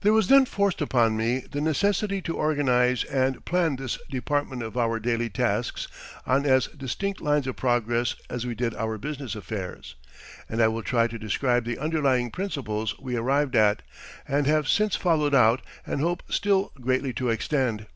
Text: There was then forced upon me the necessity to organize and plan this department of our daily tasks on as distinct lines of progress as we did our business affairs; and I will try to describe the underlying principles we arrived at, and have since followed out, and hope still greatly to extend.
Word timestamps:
There 0.00 0.12
was 0.12 0.26
then 0.26 0.44
forced 0.44 0.80
upon 0.80 1.16
me 1.16 1.44
the 1.48 1.60
necessity 1.60 2.20
to 2.22 2.36
organize 2.36 3.04
and 3.04 3.44
plan 3.44 3.76
this 3.76 3.96
department 4.10 4.60
of 4.64 4.76
our 4.76 4.98
daily 4.98 5.30
tasks 5.30 5.86
on 6.26 6.44
as 6.44 6.66
distinct 6.66 7.20
lines 7.20 7.46
of 7.46 7.54
progress 7.54 8.16
as 8.28 8.44
we 8.44 8.56
did 8.56 8.74
our 8.74 8.98
business 8.98 9.36
affairs; 9.36 9.94
and 10.48 10.60
I 10.60 10.66
will 10.66 10.82
try 10.82 11.06
to 11.06 11.16
describe 11.16 11.64
the 11.64 11.78
underlying 11.78 12.32
principles 12.32 12.98
we 12.98 13.14
arrived 13.14 13.54
at, 13.54 13.82
and 14.26 14.48
have 14.48 14.66
since 14.66 14.96
followed 14.96 15.32
out, 15.32 15.62
and 15.86 16.00
hope 16.00 16.24
still 16.28 16.72
greatly 16.80 17.12
to 17.12 17.30
extend. 17.30 17.86